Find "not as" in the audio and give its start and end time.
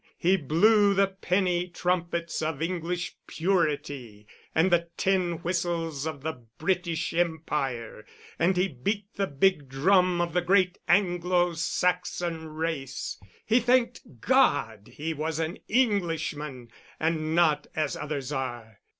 17.35-17.95